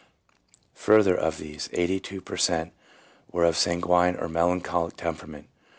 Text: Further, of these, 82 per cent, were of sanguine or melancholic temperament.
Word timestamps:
Further, 0.73 1.15
of 1.15 1.37
these, 1.37 1.69
82 1.73 2.21
per 2.21 2.35
cent, 2.35 2.73
were 3.31 3.43
of 3.45 3.55
sanguine 3.55 4.15
or 4.15 4.27
melancholic 4.27 4.97
temperament. 4.97 5.47